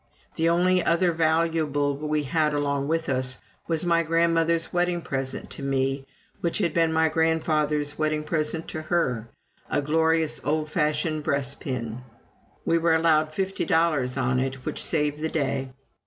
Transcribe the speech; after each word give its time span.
The 0.35 0.49
only 0.49 0.83
other 0.83 1.11
valuable 1.11 1.95
we 1.95 2.23
had 2.23 2.55
along 2.55 2.87
with 2.87 3.07
us 3.07 3.37
was 3.67 3.85
my 3.85 4.01
grandmother's 4.01 4.73
wedding 4.73 5.03
present 5.03 5.51
to 5.51 5.61
me, 5.61 6.07
which 6.39 6.57
had 6.57 6.73
been 6.73 6.91
my 6.91 7.07
grandfather's 7.07 7.99
wedding 7.99 8.23
present 8.23 8.67
to 8.69 8.81
her 8.81 9.27
a 9.69 9.83
glorious 9.83 10.41
old 10.43 10.71
fashioned 10.71 11.21
breast 11.21 11.59
pin. 11.59 12.01
We 12.65 12.79
were 12.79 12.95
allowed 12.95 13.31
fifty 13.35 13.63
dollars 13.63 14.17
on 14.17 14.39
it, 14.39 14.65
which 14.65 14.83
saved 14.83 15.19
the 15.21 15.29
day. 15.29 15.69